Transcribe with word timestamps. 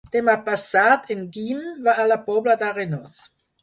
Demà 0.13 0.33
passat 0.47 1.13
en 1.17 1.23
Guim 1.37 1.63
va 1.91 1.97
a 1.97 2.09
la 2.15 2.21
Pobla 2.31 2.61
d'Arenós. 2.65 3.19